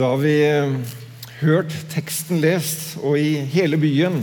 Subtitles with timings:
[0.00, 0.70] Da har vi eh,
[1.42, 4.22] hørt teksten lest, og i hele byen,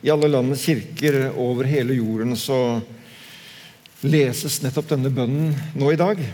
[0.00, 2.78] i alle landets kirker over hele jorden, så
[4.08, 6.24] leses nettopp denne bønnen nå i dag.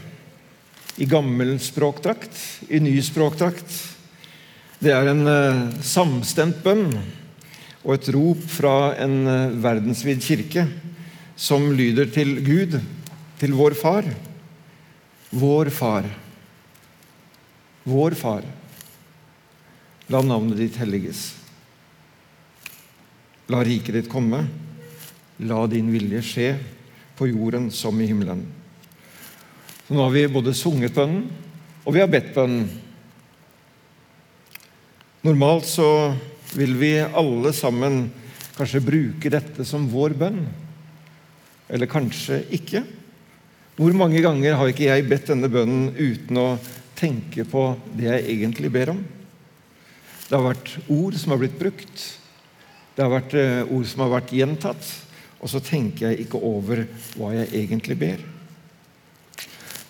[0.95, 2.39] I gammel språkdrakt,
[2.71, 3.67] i ny språkdrakt.
[4.79, 6.87] Det er en uh, samstemt bønn
[7.83, 10.69] og et rop fra en uh, verdensvid kirke
[11.35, 12.79] som lyder til Gud,
[13.43, 14.07] til vår Far.
[15.35, 16.07] Vår Far.
[17.85, 18.43] Vår Far.
[20.07, 21.23] La navnet ditt helliges.
[23.51, 24.45] La riket ditt komme.
[25.43, 26.49] La din vilje skje
[27.19, 28.45] på jorden som i himmelen.
[29.87, 31.25] Så nå har vi både sunget bønnen,
[31.83, 32.69] og vi har bedt bønnen.
[35.27, 35.89] Normalt så
[36.55, 38.05] vil vi alle sammen
[38.57, 40.39] kanskje bruke dette som vår bønn.
[41.73, 42.85] Eller kanskje ikke.
[43.75, 46.47] Hvor mange ganger har ikke jeg bedt denne bønnen uten å
[47.03, 47.67] tenke på
[47.99, 49.03] det jeg egentlig ber om?
[50.29, 52.05] Det har vært ord som har blitt brukt.
[52.95, 54.87] Det har vært eh, ord som har vært gjentatt.
[55.43, 56.85] Og så tenker jeg ikke over
[57.19, 58.23] hva jeg egentlig ber.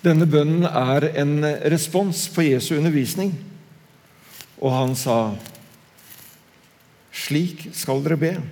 [0.03, 3.37] Denne bønnen er en respons på Jesu undervisning.
[4.59, 5.37] Og han sa,
[7.13, 8.43] 'Slik skal dere be'.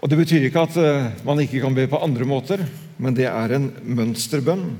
[0.00, 2.62] Og Det betyr ikke at eh, man ikke kan be på andre måter,
[2.96, 4.76] men det er en mønsterbønn.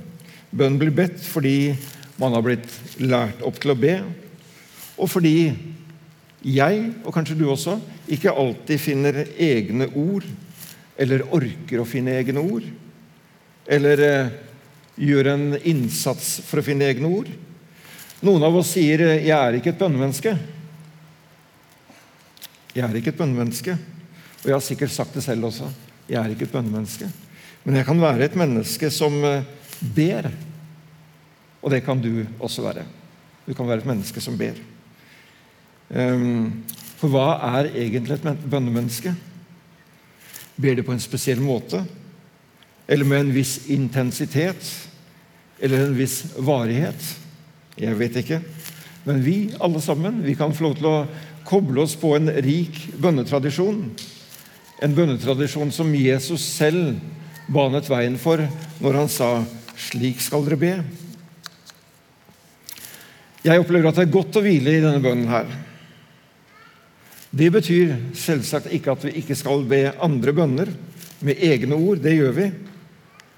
[0.57, 1.75] Bønn blir bedt fordi
[2.17, 2.71] man har blitt
[3.03, 3.99] lært opp til å be,
[4.97, 5.37] og fordi
[6.47, 7.77] jeg, og kanskje du også,
[8.13, 10.25] ikke alltid finner egne ord,
[10.97, 12.65] eller orker å finne egne ord,
[13.67, 14.35] eller eh,
[14.97, 17.29] gjør en innsats for å finne egne ord.
[18.25, 20.37] Noen av oss sier eh, 'jeg er ikke et bønnemenneske'.
[22.77, 23.77] Jeg er ikke et bønnemenneske.
[24.43, 25.69] Og jeg har sikkert sagt det selv også.
[26.09, 27.09] Jeg er ikke et bønnemenneske.
[27.65, 29.43] Men jeg kan være et menneske som eh,
[29.81, 30.31] ber.
[31.63, 32.85] Og det kan du også være.
[33.47, 34.59] Du kan være et menneske som ber.
[35.91, 36.65] Ehm,
[36.99, 39.15] for hva er egentlig et bønnemenneske?
[40.57, 41.85] Ber det på en spesiell måte?
[42.89, 44.89] Eller med en viss intensitet?
[45.61, 47.17] Eller en viss varighet?
[47.77, 48.41] Jeg vet ikke.
[49.05, 51.07] Men vi alle sammen vi kan få lov til å
[51.47, 53.85] koble oss på en rik bønnetradisjon.
[54.83, 56.97] En bønnetradisjon som Jesus selv
[57.53, 58.43] banet veien for
[58.83, 59.31] når han sa
[59.77, 60.85] 'slik skal dere be'.
[63.47, 65.47] Jeg opplever at det er godt å hvile i denne bønnen her.
[67.31, 70.71] Det betyr selvsagt ikke at vi ikke skal be andre bønner
[71.21, 72.01] med egne ord.
[72.03, 72.47] Det gjør vi.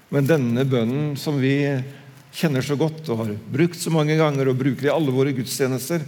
[0.09, 1.53] Men denne bønnen som vi
[2.33, 6.01] kjenner så godt og har brukt så mange ganger og bruker i alle våre gudstjenester,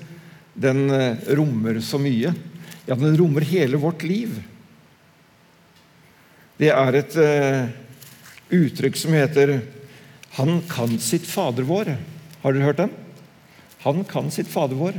[0.54, 2.34] den eh, rommer så mye.
[2.88, 4.34] Ja, den rommer hele vårt liv.
[6.62, 7.70] Det er et uh,
[8.54, 9.56] uttrykk som heter
[10.32, 11.98] 'Han kan sitt Fader vår'.
[12.42, 12.90] Har dere hørt den?
[13.84, 14.94] Han kan sitt Fader vår.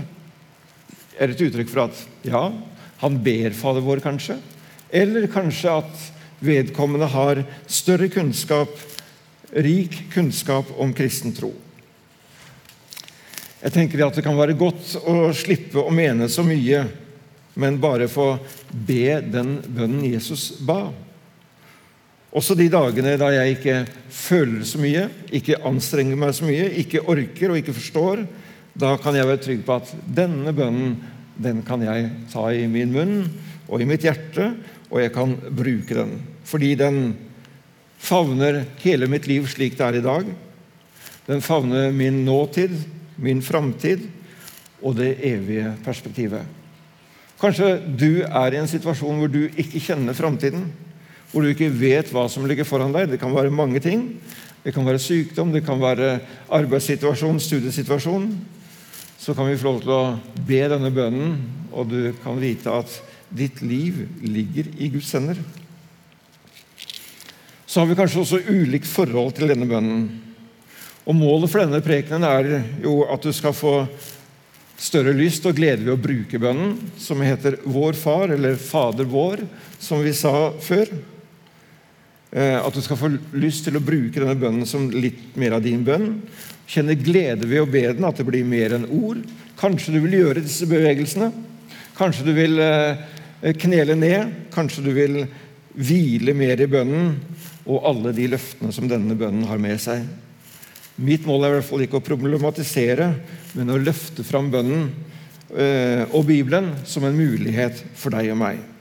[1.19, 2.53] Er et uttrykk for at ja,
[3.03, 4.38] han ber Fader vår, kanskje.
[4.91, 6.09] Eller kanskje at
[6.42, 8.69] vedkommende har større kunnskap,
[9.53, 11.53] rik kunnskap om kristen tro.
[13.62, 16.82] Jeg tenker at det kan være godt å slippe å mene så mye,
[17.54, 18.34] men bare få
[18.71, 20.91] be den bønnen Jesus ba.
[22.32, 23.75] Også de dagene da jeg ikke
[24.09, 25.04] føler så mye,
[25.37, 28.22] ikke anstrenger meg så mye, ikke orker og ikke forstår,
[28.72, 30.94] da kan jeg være trygg på at denne bønnen
[31.42, 33.19] den kan jeg ta i min munn
[33.69, 34.53] og i mitt hjerte,
[34.92, 36.16] og jeg kan bruke den.
[36.48, 37.03] Fordi den
[38.03, 40.32] favner hele mitt liv slik det er i dag.
[41.28, 42.75] Den favner min nåtid,
[43.16, 44.09] min framtid
[44.82, 46.42] og det evige perspektivet.
[47.41, 50.66] Kanskje du er i en situasjon hvor du ikke kjenner framtiden.
[51.32, 53.09] Hvor du ikke vet hva som ligger foran deg.
[53.10, 54.10] Det kan være mange ting.
[54.62, 56.20] Det kan være sykdom, det kan være
[56.53, 58.28] arbeidssituasjon, studiesituasjon
[59.22, 61.34] så kan vi få lov til å be denne bønnen,
[61.71, 62.91] og du kan vite at
[63.31, 65.38] ditt liv ligger i Guds hender.
[67.62, 70.09] Så har vi kanskje også ulikt forhold til denne bønnen.
[71.06, 72.50] Og Målet for denne prekenen er
[72.82, 73.77] jo at du skal få
[74.74, 79.47] større lyst og glede ved å bruke bønnen, som heter Vår Far, eller Fader vår,
[79.78, 80.91] som vi sa før.
[82.33, 85.65] Eh, at du skal få lyst til å bruke denne bønnen som litt mer av
[85.65, 86.15] din bønn.
[86.65, 89.21] Kjenne glede ved å be den, at det blir mer enn ord.
[89.61, 91.29] Kanskje du vil gjøre disse bevegelsene.
[91.99, 94.33] Kanskje du vil eh, knele ned.
[94.55, 95.21] Kanskje du vil
[95.77, 97.15] hvile mer i bønnen
[97.69, 100.09] og alle de løftene som denne bønnen har med seg.
[101.03, 103.13] Mitt mål er i hvert fall ikke å problematisere,
[103.57, 104.89] men å løfte fram bønnen
[105.53, 108.72] eh, og Bibelen som en mulighet for deg og meg.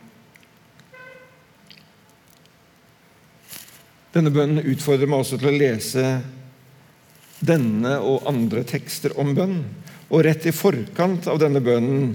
[4.12, 6.06] Denne bønnen utfordrer meg også til å lese
[7.42, 9.62] denne og andre tekster om bønn.
[10.12, 12.12] Og rett i forkant av denne bønnen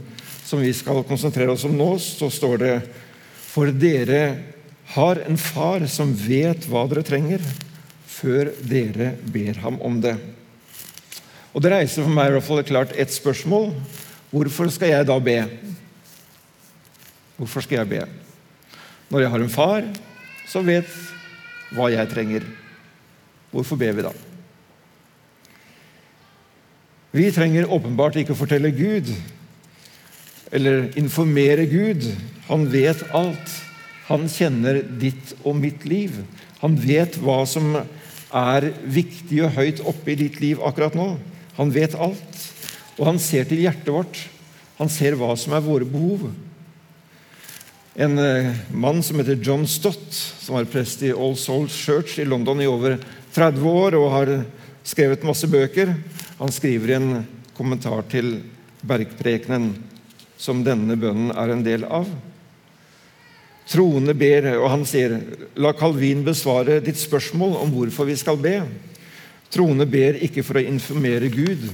[0.47, 2.75] som vi skal konsentrere oss om nå, så står det
[3.49, 4.21] For dere
[4.93, 7.43] har en far som vet hva dere trenger,
[8.07, 10.15] før dere ber ham om det.
[11.57, 13.71] Og Det reiser for meg i hvert fall klart ett spørsmål.
[14.29, 15.39] Hvorfor skal jeg da be?
[17.41, 18.03] Hvorfor skal jeg be?
[19.09, 19.87] Når jeg har en far
[20.47, 20.91] som vet
[21.75, 22.47] hva jeg trenger.
[23.51, 24.13] Hvorfor ber vi da?
[27.17, 29.09] Vi trenger åpenbart ikke å fortelle Gud
[30.55, 32.05] eller informere Gud.
[32.51, 33.55] Han vet alt.
[34.07, 36.21] Han kjenner ditt og mitt liv.
[36.61, 41.15] Han vet hva som er viktig og høyt oppe i ditt liv akkurat nå.
[41.57, 42.43] Han vet alt.
[42.97, 44.21] Og han ser til hjertet vårt.
[44.79, 46.29] Han ser hva som er våre behov.
[47.99, 52.25] En eh, mann som heter John Stott, som var prest i All Souls Church i
[52.25, 52.99] London i over
[53.33, 54.33] 30 år og har
[54.85, 55.95] skrevet masse bøker,
[56.37, 57.15] han skriver i en
[57.57, 58.35] kommentar til
[58.85, 59.71] bergprekenen
[60.37, 62.11] som denne bønnen er en del av.
[63.73, 65.17] Troende ber, og han sier,
[65.57, 68.59] la Calvin besvare ditt spørsmål om hvorfor vi skal be.
[69.49, 71.65] Troende ber ikke for å informere Gud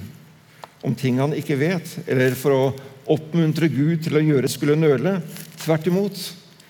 [0.86, 2.64] om ting han ikke vet, eller for å
[3.12, 5.18] oppmuntre Gud til å gjøre skulle nøle.
[5.62, 6.20] Tvert imot.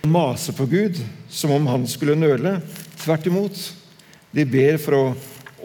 [0.09, 0.99] Mase på Gud
[1.31, 2.59] som om han skulle nøle.
[3.03, 3.59] Tvert imot.
[4.33, 5.05] De ber for å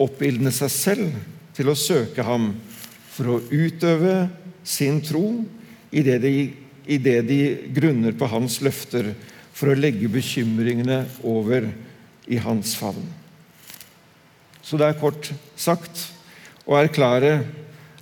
[0.04, 1.16] oppildne seg selv
[1.56, 2.52] til å søke ham,
[3.10, 4.28] for å utøve
[4.62, 5.40] sin tro
[5.90, 6.32] i det de,
[6.86, 7.40] i det de
[7.74, 9.10] grunner på hans løfter,
[9.50, 11.66] for å legge bekymringene over
[12.30, 13.08] i hans favn.
[14.62, 16.04] Så det er kort sagt
[16.68, 17.40] å erklære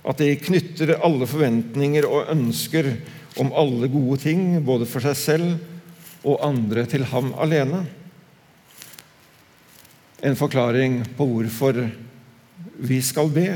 [0.07, 2.93] at de knytter alle forventninger og ønsker
[3.41, 7.83] om alle gode ting, både for seg selv og andre, til ham alene
[10.25, 11.77] en forklaring på hvorfor
[12.77, 13.47] vi skal be,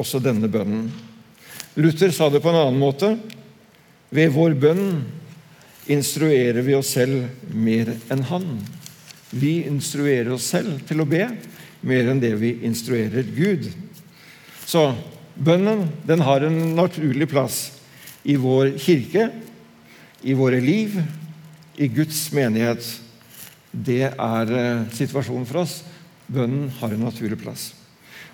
[0.00, 0.88] også denne bønnen.
[1.76, 3.14] Luther sa det på en annen måte.
[4.10, 4.86] Ved vår bønn
[5.90, 8.48] instruerer vi oss selv mer enn han.
[9.30, 11.28] Vi instruerer oss selv til å be
[11.86, 13.68] mer enn det vi instruerer Gud.
[14.66, 14.90] Så
[15.40, 17.70] bønnen den har en naturlig plass
[18.22, 19.30] i vår kirke,
[20.22, 20.98] i våre liv,
[21.80, 22.84] i Guds menighet.
[23.72, 25.80] Det er eh, situasjonen for oss.
[26.30, 27.70] Bønnen har en naturlig plass.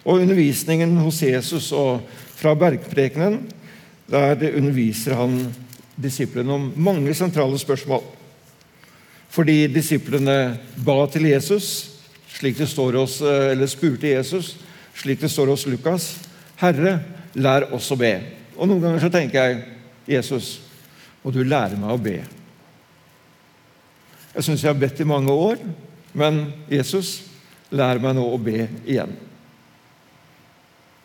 [0.07, 2.03] Og Undervisningen hos Jesus og
[2.37, 3.41] fra bergprekenen,
[4.07, 5.39] der underviser han
[5.99, 8.05] disiplene om mange sentrale spørsmål.
[9.33, 10.57] Fordi disiplene
[10.87, 11.91] ba til Jesus,
[12.37, 14.55] slik det står hos, eller spurte Jesus,
[14.97, 16.15] slik det står hos Lukas,
[16.57, 17.01] 'Herre,
[17.35, 18.23] lær oss å be'.
[18.57, 19.65] Og Noen ganger så tenker jeg,
[20.09, 20.61] Jesus,
[21.23, 22.21] må du lære meg å be.
[24.35, 25.57] Jeg syns jeg har bedt i mange år,
[26.15, 27.27] men Jesus,
[27.75, 29.15] Lær meg nå å be igjen.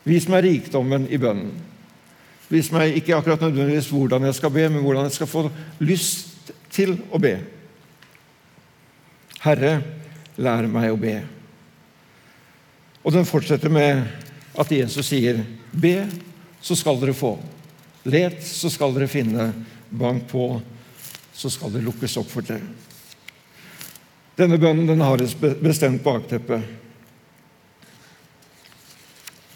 [0.06, 1.53] Vis meg rikdommen i bønnen.
[2.51, 5.45] Vis meg ikke akkurat nødvendigvis hvordan jeg skal be, men hvordan jeg skal få
[5.81, 7.36] lyst til å be.
[9.42, 9.77] Herre,
[10.38, 11.15] lær meg å be.
[13.01, 14.03] Og den fortsetter med
[14.59, 16.07] at Jesus sier, Be,
[16.62, 17.36] så skal dere få.
[18.03, 19.51] Let, så skal dere finne.
[19.89, 20.45] Bank på,
[21.33, 22.63] så skal det lukkes opp for dere.
[24.39, 26.62] Denne bønnen den har et bestemt bakteppe.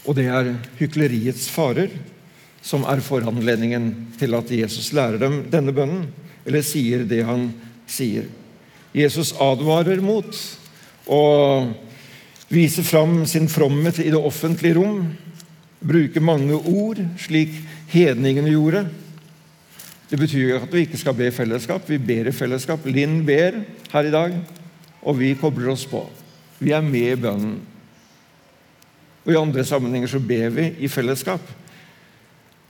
[0.05, 1.93] Og det er hykleriets farer
[2.65, 6.07] som er foranledningen til at Jesus lærer dem denne bønnen,
[6.45, 7.47] eller sier det han
[7.89, 8.27] sier.
[8.95, 10.37] Jesus advarer mot
[11.05, 11.21] å
[12.51, 15.07] vise fram sin fromhet i det offentlige rom,
[15.85, 17.53] bruke mange ord, slik
[17.93, 18.85] hedningene gjorde.
[20.09, 21.87] Det betyr jo at vi ikke skal be i fellesskap.
[21.89, 22.85] Vi ber i fellesskap.
[22.85, 24.35] Linn ber her i dag
[25.05, 26.01] og vi kobler oss på.
[26.59, 27.59] Vi er med i bønnen.
[29.25, 31.41] Og I andre sammenhenger så ber vi i fellesskap.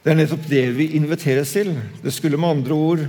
[0.03, 1.73] Det er nettopp det vi inviteres til.
[2.03, 3.05] Det skulle med andre ord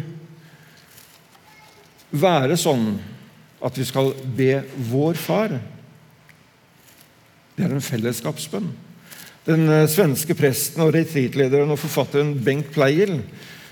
[2.16, 2.88] være sånn
[3.66, 5.58] at vi skal be vår Far.
[7.56, 8.70] Det er en fellesskapsbønn.
[9.46, 13.18] Den eh, svenske presten og retreatlederen og forfatteren Bengt Pleiel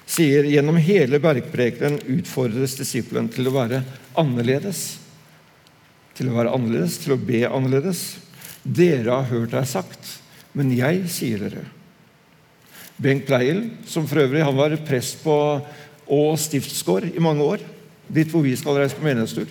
[0.08, 3.84] sier gjennom hele bergprekenen utfordres disippelen til å være
[4.20, 4.84] annerledes
[6.14, 8.02] til å være annerledes, til å be annerledes.
[8.64, 10.10] Dere har hørt deg sagt,
[10.56, 11.64] men jeg sier dere.
[13.02, 15.36] Bengt Pleiel, som for øvrig han var prest på
[16.04, 17.62] Å stiftsgård i mange år,
[18.12, 19.48] dit hvor vi skal reise på menighetstur.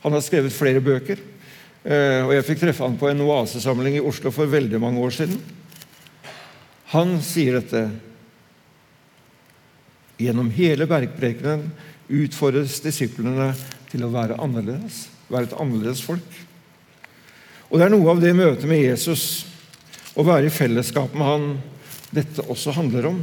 [0.00, 1.18] Han har skrevet flere bøker,
[1.84, 5.40] og jeg fikk treffe han på en oasesamling i Oslo for veldig mange år siden.
[6.94, 7.86] Han sier dette
[10.14, 11.64] Gjennom hele bergprekenen
[12.06, 13.48] utfordres disiplene
[13.90, 16.40] til å være annerledes være et annerledes folk.
[17.70, 19.46] Og Det er noe av det møtet med Jesus
[20.14, 21.46] Å være i fellesskap med Han
[22.14, 23.16] dette også handler om.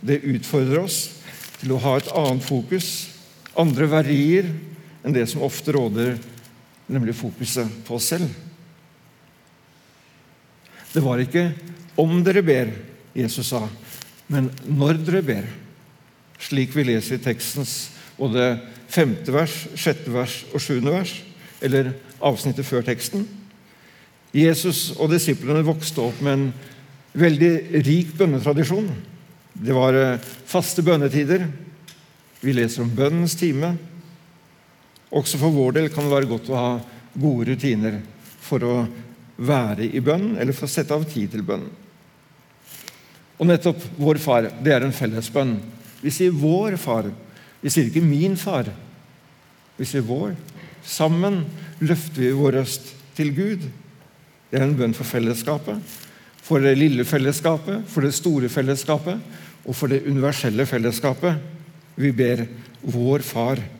[0.00, 1.18] Det utfordrer oss
[1.58, 3.10] til å ha et annet fokus,
[3.58, 4.46] andre verdier,
[5.04, 6.14] enn det som ofte råder,
[6.88, 8.28] nemlig fokuset på oss selv.
[10.92, 11.50] Det var ikke
[12.00, 12.72] om dere ber,
[13.16, 13.64] Jesus sa,
[14.32, 15.48] men når dere ber.
[16.38, 18.52] Slik vi leser i tekstens både
[18.88, 21.12] femte vers, sjette vers og sjuende vers,
[21.60, 21.92] eller
[22.24, 23.26] avsnittet før teksten.
[24.34, 26.48] Jesus og disiplene vokste opp med en
[27.18, 28.88] veldig rik bønnetradisjon.
[29.58, 31.46] Det var eh, faste bønnetider.
[32.40, 33.74] Vi leser om bønnens time.
[35.10, 36.72] Også for vår del kan det være godt å ha
[37.18, 38.00] gode rutiner
[38.44, 38.74] for å
[39.38, 41.68] være i bønn, eller for å sette av tid til bønn.
[43.38, 45.58] Og nettopp Vår Far det er en fellesbønn.
[46.02, 47.12] Vi sier 'vår far'.
[47.62, 48.72] Vi sier ikke 'min far'.
[49.78, 50.36] Vi sier 'vår'.
[50.84, 51.44] Sammen
[51.80, 53.60] løfter vi vår røst til Gud.
[54.50, 55.78] Det er en bønn for fellesskapet.
[56.42, 59.20] For det lille fellesskapet, for det store fellesskapet
[59.64, 61.38] og for det universelle fellesskapet.
[61.96, 62.46] Vi ber
[62.82, 63.77] 'Vår Far'.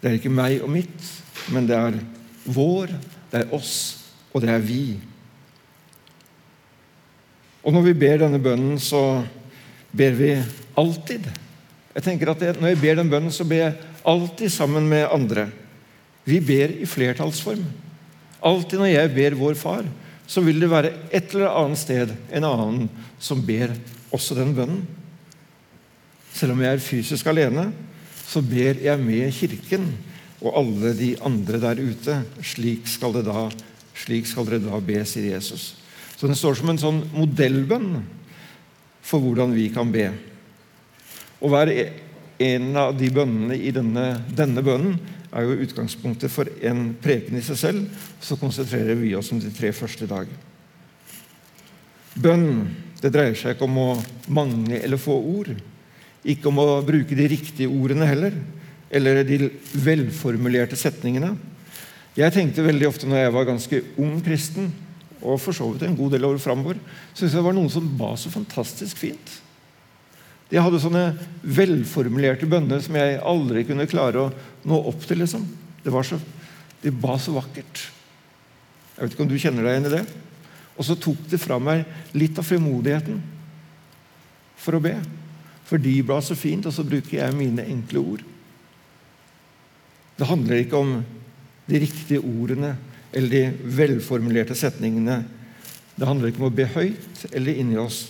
[0.00, 1.06] Det er ikke meg og mitt,
[1.52, 1.98] men det er
[2.48, 2.92] vår,
[3.30, 3.74] det er oss,
[4.32, 4.84] og det er vi.
[7.60, 9.20] Og når vi ber denne bønnen, så
[9.92, 10.32] ber vi
[10.80, 11.28] alltid.
[11.94, 13.76] Jeg tenker at Når jeg ber den bønnen, så ber jeg
[14.06, 15.50] alltid sammen med andre.
[16.24, 17.64] Vi ber i flertallsform.
[18.40, 19.84] Alltid når jeg ber vår far,
[20.26, 22.88] så vil det være et eller annet sted en annen
[23.18, 23.74] som ber
[24.14, 24.84] også den bønnen.
[26.32, 27.66] Selv om jeg er fysisk alene,
[28.30, 29.88] så ber jeg med Kirken
[30.40, 32.20] og alle de andre der ute.
[32.46, 33.48] Slik skal det da,
[33.98, 35.74] slik skal dere da be, sier Jesus.
[36.14, 38.04] Så den står som en sånn modellbønn
[39.02, 40.06] for hvordan vi kan be.
[41.40, 41.72] Og hver
[42.40, 44.06] en av de bønnene i denne,
[44.36, 48.06] denne bønnen er jo utgangspunktet for en preken i seg selv.
[48.22, 50.30] Så konsentrerer vi oss om de tre første i dag.
[52.20, 52.46] Bønn
[53.00, 53.90] det dreier seg ikke om å
[54.32, 55.54] mange eller få ord.
[56.24, 58.34] Ikke om å bruke de riktige ordene heller,
[58.90, 61.32] eller de velformulerte setningene.
[62.18, 64.72] Jeg tenkte veldig ofte når jeg var ganske ung kristen,
[65.20, 66.80] og for så vidt en god del år framover,
[67.12, 69.36] syntes jeg det var noen som ba så fantastisk fint.
[70.50, 71.04] De hadde sånne
[71.46, 74.30] velformulerte bønner som jeg aldri kunne klare å
[74.66, 75.22] nå opp til.
[75.22, 75.44] liksom.
[75.84, 76.18] Så,
[76.82, 77.84] De ba så vakkert.
[78.96, 80.02] Jeg vet ikke om du kjenner deg igjen i det?
[80.74, 81.84] Og så tok det fra meg
[82.16, 83.20] litt av frimodigheten
[84.60, 84.96] for å be.
[85.70, 88.22] For de ble så fint, og så bruker jeg mine enkle ord.
[90.18, 90.96] Det handler ikke om
[91.70, 92.74] de riktige ordene
[93.14, 95.20] eller de velformulerte setningene.
[95.94, 98.08] Det handler ikke om å be høyt eller inni oss.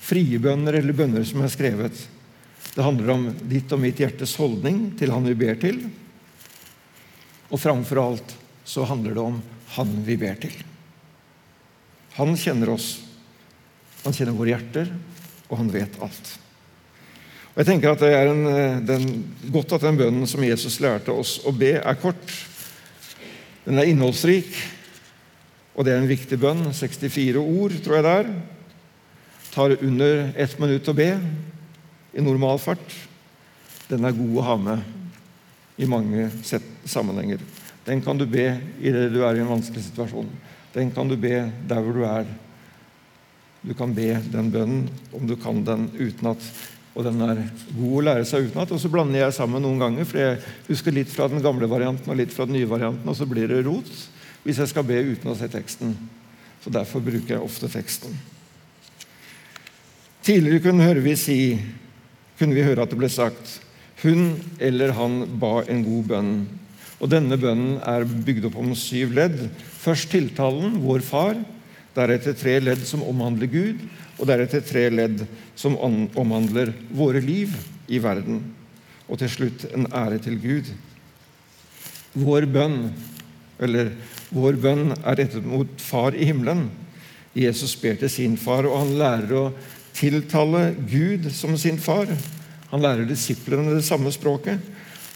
[0.00, 2.02] Frie bønner eller bønner som er skrevet.
[2.74, 5.78] Det handler om ditt og mitt hjertes holdning til Han vi ber til.
[7.50, 8.34] Og framfor alt
[8.66, 9.38] så handler det om
[9.76, 10.54] Han vi ber til.
[12.18, 12.92] Han kjenner oss.
[14.02, 14.88] Han kjenner våre hjerter,
[15.50, 16.30] og han vet alt.
[17.50, 18.44] Og jeg tenker at Det er en,
[18.86, 19.08] den,
[19.52, 22.36] godt at den bønnen som Jesus lærte oss å be, er kort.
[23.66, 24.48] Den er innholdsrik,
[25.74, 26.70] og det er en viktig bønn.
[26.72, 28.32] 64 ord, tror jeg det er.
[29.50, 31.10] Tar under ett minutt å be
[32.14, 32.94] i normal fart.
[33.90, 36.28] Den er god å ha med i mange
[36.86, 37.42] sammenhenger.
[37.86, 38.46] Den kan du be
[38.78, 40.28] i det du er i en vanskelig situasjon.
[40.74, 42.28] Den kan du be der hvor du er.
[43.60, 44.86] Du kan be den bønnen
[45.16, 46.44] om du kan den utenat.
[46.96, 47.42] Og den er
[47.76, 48.72] god å lære seg utenat.
[48.74, 50.40] Og så blander jeg sammen noen ganger, for jeg
[50.70, 53.50] husker litt fra den gamle varianten og litt fra den nye varianten, og så blir
[53.50, 53.92] det rot
[54.40, 55.92] hvis jeg skal be uten å se teksten.
[56.64, 58.14] Så Derfor bruker jeg ofte teksten.
[60.24, 61.38] Tidligere kunne, høre vi si,
[62.40, 63.58] kunne vi høre at det ble sagt
[64.00, 66.34] hun eller han ba en god bønn.
[67.00, 69.36] Og Denne bønnen er bygd opp om syv ledd.
[69.80, 71.40] Først tiltalen 'Vår Far',
[71.96, 73.82] deretter tre ledd som omhandler Gud,
[74.20, 75.24] og deretter tre ledd
[75.58, 77.54] som omhandler våre liv
[77.90, 78.42] i verden.
[79.10, 80.70] Og til slutt en ære til Gud.
[82.14, 82.90] Vår bønn,
[83.62, 83.92] eller
[84.34, 86.68] vår bønn, er rettet mot Far i himmelen.
[87.34, 89.44] Jesus ber til sin far, og han lærer å
[89.94, 92.10] tiltale Gud som sin far.
[92.70, 94.58] Han lærer disiplene det samme språket,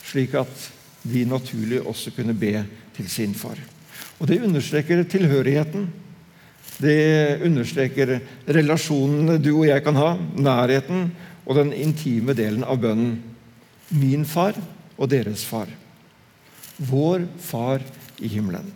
[0.07, 0.71] slik at
[1.05, 2.63] de naturlig også kunne be
[2.97, 3.59] til sin far.
[4.19, 5.89] Og Det understreker tilhørigheten
[6.83, 8.17] det understreker
[8.51, 11.09] relasjonene du og jeg kan ha, nærheten
[11.45, 13.19] og den intime delen av bønnen.
[13.95, 14.57] Min far
[14.97, 15.69] og deres far.
[16.79, 17.85] Vår far
[18.23, 18.67] i himmelen.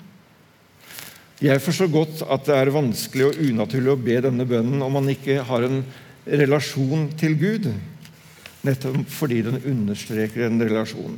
[1.42, 5.10] Jeg forstår godt at det er vanskelig og unaturlig å be denne bønnen om man
[5.12, 5.84] ikke har en
[6.26, 7.68] relasjon til Gud,
[8.66, 11.14] nettopp fordi den understreker en relasjon.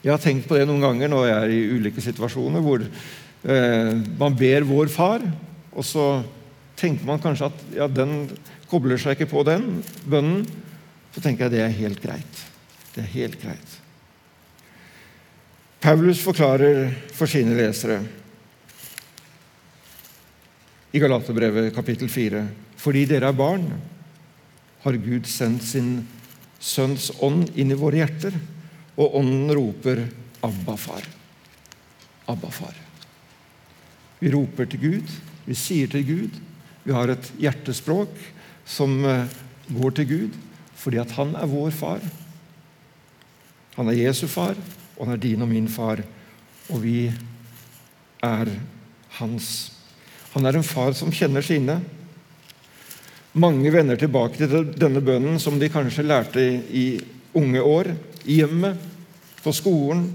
[0.00, 3.92] Jeg har tenkt på det noen ganger når jeg er i ulike situasjoner hvor eh,
[4.16, 5.26] man ber vår far,
[5.70, 6.06] og så
[6.80, 8.24] tenker man kanskje at ja, den
[8.70, 10.46] kobler seg ikke på den bønnen,
[11.14, 12.42] så tenker jeg det er helt greit.
[12.94, 13.76] Det er helt greit.
[15.80, 18.00] Paulus forklarer for sine lesere
[20.92, 22.44] i Galaterbrevet kapittel 4
[22.80, 23.66] fordi dere er barn,
[24.80, 25.92] har Gud sendt sin
[26.60, 28.34] Sønns ånd inn i våre hjerter,
[29.00, 30.02] og ånden roper
[30.44, 31.08] 'Abba, far'.
[32.28, 32.76] Abba, far.
[34.20, 35.08] Vi roper til Gud,
[35.46, 36.38] vi sier til Gud.
[36.84, 38.12] Vi har et hjertespråk
[38.68, 39.28] som eh,
[39.70, 40.38] går til Gud
[40.80, 42.00] fordi at han er vår far.
[43.76, 44.56] Han er Jesu far,
[44.96, 46.00] og han er din og min far.
[46.72, 47.10] Og vi
[48.24, 48.48] er
[49.18, 49.48] hans.
[50.32, 51.76] Han er en far som kjenner sine.
[53.32, 56.42] Mange vender tilbake til denne bønnen som de kanskje lærte
[56.72, 56.86] i
[57.36, 57.92] unge år,
[58.24, 58.80] i hjemmet,
[59.40, 60.08] på skolen,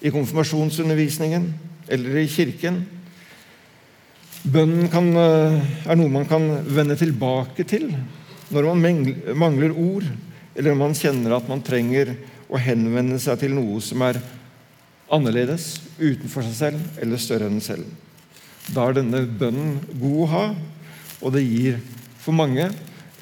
[0.00, 1.48] i konfirmasjonsundervisningen
[1.88, 2.84] eller i kirken.
[4.42, 7.92] Bønnen kan, eh, er noe man kan vende tilbake til
[8.50, 10.04] når man mangler ord,
[10.56, 12.16] eller når man kjenner at man trenger
[12.50, 14.18] å henvende seg til noe som er
[15.12, 17.86] annerledes, utenfor seg selv eller større enn selv.
[18.74, 20.44] Da er denne bønnen god å ha,
[21.22, 21.78] og det gir
[22.22, 22.66] for mange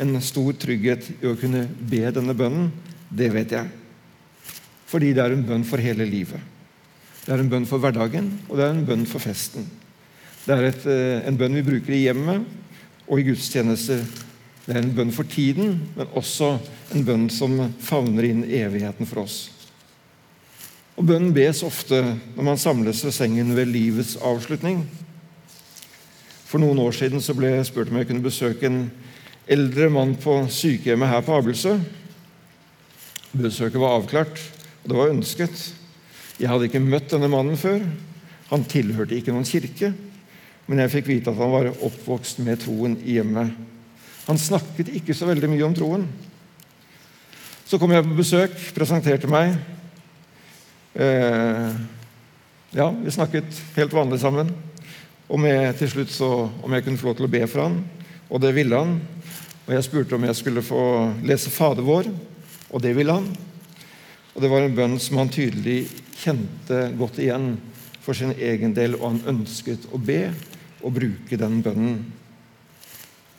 [0.00, 2.70] en stor trygghet i å kunne be denne bønnen,
[3.10, 3.68] det vet jeg.
[4.90, 6.40] Fordi det er en bønn for hele livet.
[7.26, 9.68] Det er en bønn for hverdagen, og det er en bønn for festen.
[10.50, 12.42] Det er et, eh, en bønn vi bruker i hjemmet
[13.06, 14.00] og i gudstjenester.
[14.64, 16.56] Det er en bønn for tiden, men også
[16.90, 19.36] en bønn som favner inn evigheten for oss.
[20.96, 22.00] Og Bønnen bes ofte
[22.34, 24.82] når man samles ved sengen ved livets avslutning.
[26.50, 28.82] For noen år siden så ble jeg spurt om jeg kunne besøke en
[29.46, 31.78] eldre mann på sykehjemmet her på Abelsø.
[33.38, 34.42] Besøket var avklart,
[34.82, 35.66] og det var ønsket.
[36.42, 37.86] Jeg hadde ikke møtt denne mannen før.
[38.50, 39.94] Han tilhørte ikke noen kirke,
[40.70, 43.50] men jeg fikk vite at han var oppvokst med troen i hjemmet.
[44.28, 46.04] Han snakket ikke så veldig mye om troen.
[47.66, 49.56] Så kom jeg på besøk, presenterte meg.
[50.94, 51.72] Eh,
[52.78, 54.52] ja, vi snakket helt vanlig sammen
[55.30, 56.28] om jeg til slutt så,
[56.62, 57.76] om jeg kunne få lov til å be for han,
[58.30, 58.96] og det ville han.
[59.66, 60.82] Og Jeg spurte om jeg skulle få
[61.26, 62.08] lese Fader vår,
[62.70, 63.26] og det ville han.
[64.34, 65.84] Og Det var en bønn som han tydelig
[66.18, 67.52] kjente godt igjen
[68.02, 70.30] for sin egen del, og han ønsket å be
[70.80, 72.00] og bruke den bønnen.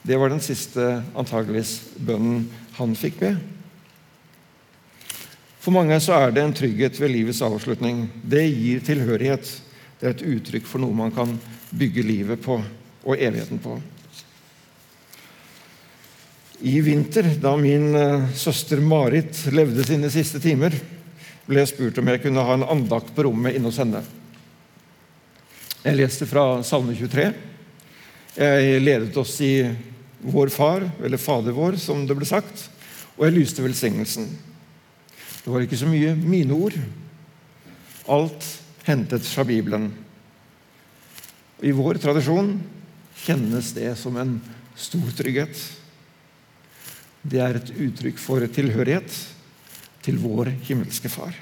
[0.01, 3.35] Det var den siste antageligvis bønnen han fikk be.
[5.61, 8.07] For mange så er det en trygghet ved livets avslutning.
[8.25, 9.49] Det gir tilhørighet.
[9.99, 11.35] Det er et uttrykk for noe man kan
[11.69, 13.75] bygge livet på og evigheten på.
[16.61, 20.75] I vinter, da min eh, søster Marit levde sine siste timer,
[21.47, 24.03] ble jeg spurt om jeg kunne ha en andakt på rommet inne hos henne.
[25.81, 27.23] Jeg leste fra Salme 23.
[28.37, 29.63] Jeg ledet oss i
[30.21, 32.67] Vår Far, eller Fader vår, som det ble sagt,
[33.15, 34.27] og jeg lyste velsignelsen.
[35.41, 36.77] Det var ikke så mye mine ord.
[38.13, 38.45] Alt
[38.85, 39.89] hentet fra Bibelen.
[41.65, 42.59] I vår tradisjon
[43.25, 44.37] kjennes det som en
[44.77, 45.57] stor trygghet.
[47.25, 49.17] Det er et uttrykk for tilhørighet
[50.05, 51.33] til vår himmelske Far.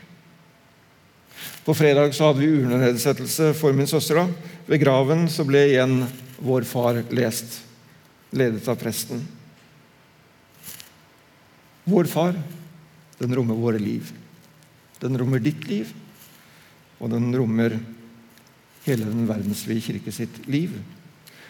[1.65, 4.15] På fredag så hadde vi urnenedsettelse for min søster.
[4.15, 4.27] da.
[4.69, 6.03] Ved graven så ble igjen
[6.39, 7.61] Vår Far lest,
[8.31, 9.21] ledet av presten.
[11.89, 12.37] Vår Far,
[13.19, 14.11] den rommer våre liv.
[15.01, 15.91] Den rommer ditt liv,
[16.99, 17.75] og den rommer
[18.85, 20.73] hele den verdensvide kirke sitt liv.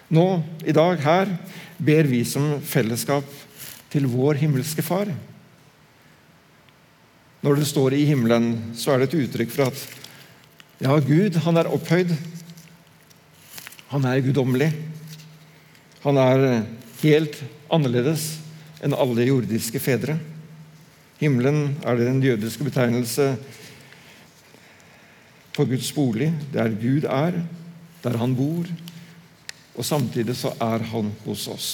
[0.09, 0.25] Nå,
[0.65, 1.35] i dag, her,
[1.77, 3.25] ber vi som fellesskap
[3.93, 5.11] til vår himmelske Far.
[7.39, 9.83] Når det står i himmelen, så er det et uttrykk for at
[10.79, 12.11] ja, Gud, han er opphøyd.
[13.91, 14.69] Han er guddommelig.
[16.03, 16.43] Han er
[17.01, 17.39] helt
[17.71, 18.25] annerledes
[18.83, 20.17] enn alle jordiske fedre.
[21.19, 23.33] Himmelen er den jødiske betegnelse
[25.55, 27.41] på Guds bolig, der Gud er,
[28.03, 28.67] der han bor,
[29.75, 31.67] og samtidig så er han hos oss.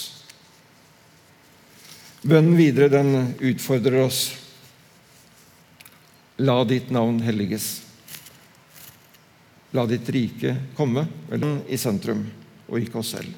[2.26, 4.45] Bønnen videre den utfordrer oss.
[6.38, 7.80] La ditt navn helliges.
[9.72, 11.06] La ditt rike komme
[11.72, 12.26] i sentrum,
[12.68, 13.32] og ikke oss selv.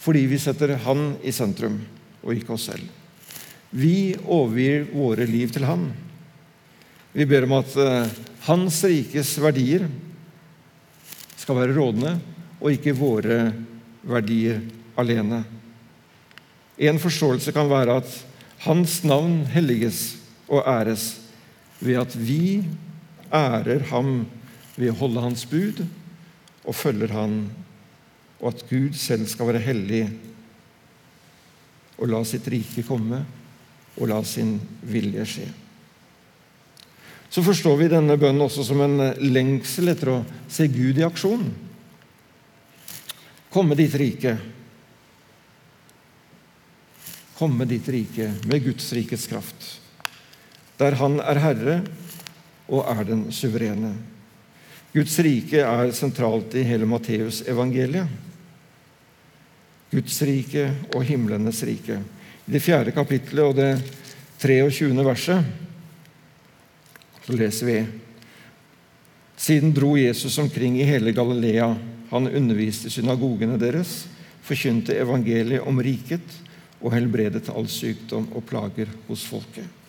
[0.00, 1.78] Fordi vi setter Han i sentrum,
[2.20, 2.84] og ikke oss selv.
[3.70, 5.86] Vi overgir våre liv til Han.
[7.12, 8.10] Vi ber om at uh,
[8.44, 9.86] Hans rikes verdier
[11.40, 12.18] skal være rådende,
[12.60, 13.38] og ikke våre
[14.04, 14.60] verdier
[15.00, 15.40] alene.
[16.76, 18.20] En forståelse kan være at
[18.66, 21.14] Hans navn helliges og æres
[21.80, 22.60] ved at vi
[23.32, 24.24] ærer ham
[24.76, 25.82] ved å holde Hans bud
[26.64, 27.42] og følger Han
[28.40, 30.04] og at Gud selv skal være hellig
[32.00, 33.18] og la sitt rike komme,
[34.00, 34.54] og la sin
[34.88, 35.48] vilje skje.
[37.30, 41.44] Så forstår vi denne bønnen også som en lengsel etter å se Gud i aksjon.
[43.52, 44.32] Komme ditt rike.
[47.36, 49.68] Komme ditt rike med Guds rikets kraft,
[50.80, 51.76] der Han er herre
[52.70, 53.92] og er den suverene.
[54.94, 58.08] Guds rike er sentralt i hele Matteus evangeliet.
[59.90, 61.98] Guds rike og himlenes rike.
[62.46, 63.72] I det fjerde kapittelet og det
[64.40, 64.94] 23.
[65.04, 65.44] verset
[67.20, 67.80] så leser vi
[69.40, 71.68] Siden dro Jesus omkring i hele Galilea.
[72.10, 74.04] Han underviste synagogene deres,
[74.42, 76.34] forkynte evangeliet om riket
[76.80, 79.79] og helbredet all sykdom og plager hos folket.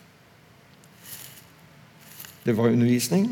[2.45, 3.27] Det var undervisning.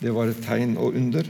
[0.00, 1.28] Det var et tegn og under.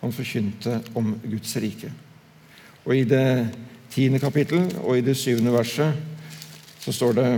[0.00, 1.92] Han forkynte om Guds rike.
[2.84, 3.54] Og I det
[3.90, 5.94] tiende kapittel og i det syvende verset
[6.80, 7.30] så står det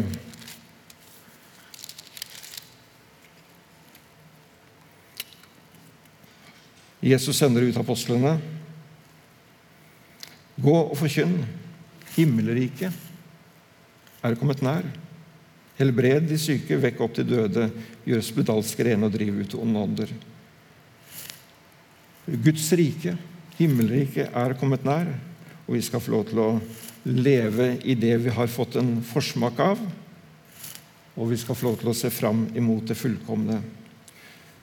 [7.03, 8.37] Jesus sender ut apostlene.
[10.63, 11.41] Gå og forkynn.
[12.15, 13.12] Himmelriket
[14.23, 14.87] er kommet nær.
[15.79, 17.67] Helbred de syke, vekk opp de døde,
[18.07, 20.13] gjør spedalsk rene og driv ut onde ånder.
[22.45, 23.17] Guds rike,
[23.59, 25.11] himmelriket, er kommet nær,
[25.67, 26.51] og vi skal få lov til å
[27.09, 29.81] leve i det vi har fått en forsmak av,
[31.17, 33.59] og vi skal få lov til å se fram imot det fullkomne.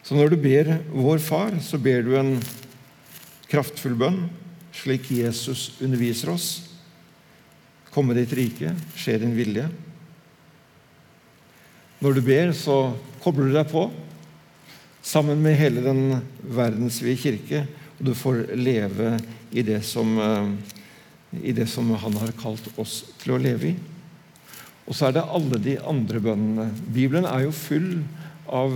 [0.06, 2.38] Så når du ber Vår Far, så ber du en
[3.50, 4.24] kraftfull bønn,
[4.74, 6.68] slik Jesus underviser oss.
[7.93, 9.65] Komme ditt rike, skje din vilje.
[11.99, 13.89] Når du ber, så kobler du deg på
[15.04, 17.63] sammen med hele den verdensvide kirke,
[17.97, 19.15] og du får leve
[19.52, 20.52] i det som, eh,
[21.41, 23.75] i det som han har kalt oss til å leve i.
[24.88, 26.69] Og så er det alle de andre bønnene.
[26.93, 28.04] Bibelen er jo full
[28.47, 28.73] av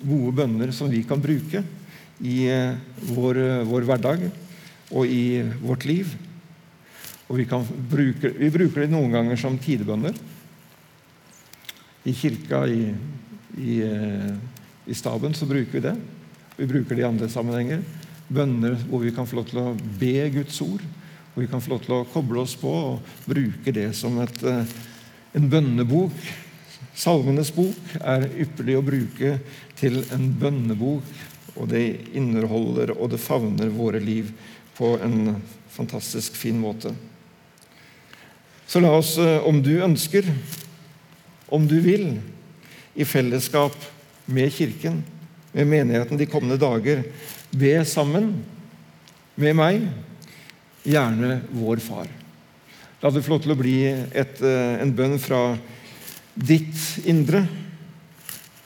[0.00, 1.64] gode bønner som vi kan bruke
[2.20, 2.76] i eh,
[3.12, 4.30] vår, vår hverdag
[4.90, 6.14] og i vårt liv.
[7.30, 10.16] Og vi, bruke, vi bruker det noen ganger som tidebønner
[12.08, 12.88] i kirka, i,
[13.60, 14.32] i, eh,
[14.86, 15.96] i, staben, så bruker vi det.
[16.56, 17.82] Vi bruker det i andre sammenhenger.
[18.30, 20.82] Bønner hvor vi kan få lov til å be Guds ord.
[21.32, 24.42] Hvor vi kan få lov til å koble oss på og bruke det som et,
[24.42, 24.72] eh,
[25.38, 26.16] en bønnebok.
[26.98, 29.36] Salmenes bok er ypperlig å bruke
[29.78, 31.14] til en bønnebok.
[31.60, 34.32] Og det inneholder og det favner våre liv
[34.74, 35.36] på en
[35.70, 36.94] fantastisk fin måte.
[38.70, 40.22] Så la oss, eh, om du ønsker,
[41.50, 42.20] om du vil,
[42.94, 43.74] i fellesskap
[44.30, 45.00] med Kirken,
[45.50, 47.02] med menigheten de kommende dager,
[47.50, 48.28] be sammen
[49.34, 49.88] med meg,
[50.86, 52.12] gjerne vår Far.
[53.02, 55.58] La det få lov til å bli et, eh, en bønn fra
[56.36, 57.48] ditt indre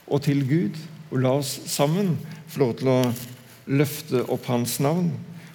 [0.07, 0.77] og til Gud.
[1.13, 2.19] Og la oss sammen
[2.53, 3.15] få lov til å
[3.73, 5.15] løfte opp Hans navn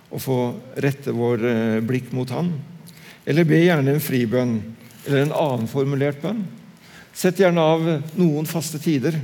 [0.09, 0.39] og få
[0.75, 2.49] rette vår eh, blikk mot Han.
[3.29, 4.55] Eller be gjerne en fribønn
[5.05, 6.41] eller en annen formulert bønn.
[7.13, 7.85] Sett gjerne av
[8.17, 9.17] noen faste tider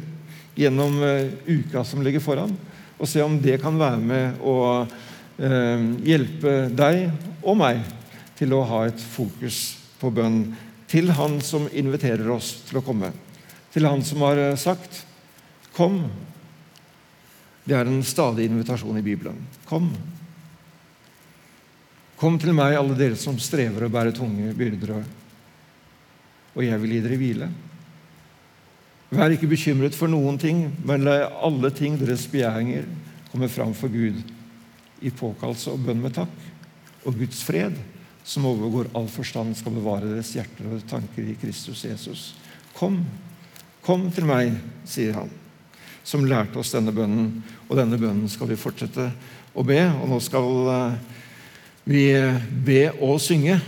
[0.55, 2.53] gjennom eh, uka som ligger foran,
[2.95, 7.09] og se om det kan være med å eh, hjelpe deg
[7.41, 7.81] og meg
[8.37, 10.39] til å ha et fokus på bønn
[10.91, 13.09] til Han som inviterer oss til å komme.
[13.73, 15.03] Til Han som har eh, sagt
[15.75, 16.05] 'Kom'.
[17.65, 19.35] Det er en stadig invitasjon i Bibelen.
[19.65, 19.89] Kom.
[22.15, 25.03] Kom til meg, alle dere som strever og bærer tunge byrder,
[26.55, 27.49] og jeg vil gi dere hvile.
[29.15, 32.87] Vær ikke bekymret for noen ting, men la alle ting deres begjæringer
[33.31, 34.17] komme fram for Gud
[35.03, 36.31] i påkallelse og bønn med takk.
[37.05, 37.75] Og Guds fred,
[38.25, 42.29] som overgår all forstand, skal bevare deres hjerter og tanker i Kristus Jesus.
[42.77, 43.01] Kom,
[43.85, 44.55] kom til meg,
[44.87, 45.29] sier han,
[46.07, 47.43] som lærte oss denne bønnen.
[47.67, 49.11] Og denne bønnen skal vi fortsette
[49.53, 49.79] å be.
[49.99, 50.97] Og nå skal eh,
[51.85, 52.15] vi
[52.65, 53.61] be og synge.